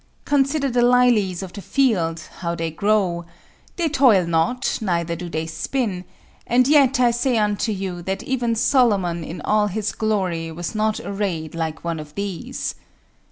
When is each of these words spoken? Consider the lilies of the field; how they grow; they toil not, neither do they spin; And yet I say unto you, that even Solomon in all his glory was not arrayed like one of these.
Consider 0.25 0.67
the 0.67 0.81
lilies 0.81 1.43
of 1.43 1.53
the 1.53 1.61
field; 1.61 2.21
how 2.39 2.55
they 2.55 2.71
grow; 2.71 3.23
they 3.75 3.87
toil 3.87 4.25
not, 4.25 4.79
neither 4.81 5.15
do 5.15 5.29
they 5.29 5.45
spin; 5.45 6.05
And 6.47 6.67
yet 6.67 6.99
I 6.99 7.11
say 7.11 7.37
unto 7.37 7.71
you, 7.71 8.01
that 8.01 8.23
even 8.23 8.55
Solomon 8.55 9.23
in 9.23 9.41
all 9.41 9.67
his 9.67 9.91
glory 9.91 10.51
was 10.51 10.73
not 10.73 10.99
arrayed 10.99 11.53
like 11.53 11.83
one 11.83 11.99
of 11.99 12.15
these. 12.15 12.73